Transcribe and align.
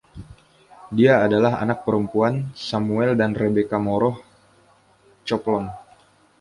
Dia 0.97 1.13
adalah 1.25 1.53
anak 1.63 1.79
perempuan 1.85 2.33
Samuel 2.69 3.11
dan 3.21 3.31
Rebecca 3.41 3.77
Moroh 3.85 4.17
Coplon. 5.27 5.65